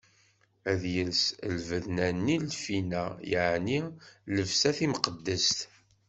Ad 0.71 0.81
yels 0.93 1.23
llebsa-nni 1.51 2.37
n 2.39 2.43
lfina, 2.53 3.03
yeɛni 3.31 3.79
llebsa 4.33 4.71
timqeddest. 4.77 5.57